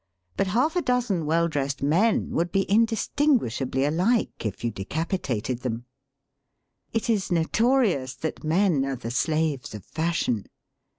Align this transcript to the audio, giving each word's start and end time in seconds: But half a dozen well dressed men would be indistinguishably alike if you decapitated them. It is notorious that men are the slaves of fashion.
But 0.35 0.47
half 0.47 0.75
a 0.75 0.81
dozen 0.81 1.27
well 1.27 1.47
dressed 1.47 1.83
men 1.83 2.31
would 2.31 2.51
be 2.51 2.65
indistinguishably 2.67 3.85
alike 3.85 4.47
if 4.47 4.63
you 4.63 4.71
decapitated 4.71 5.59
them. 5.59 5.85
It 6.91 7.07
is 7.07 7.31
notorious 7.31 8.15
that 8.15 8.43
men 8.43 8.83
are 8.83 8.95
the 8.95 9.11
slaves 9.11 9.75
of 9.75 9.85
fashion. 9.85 10.47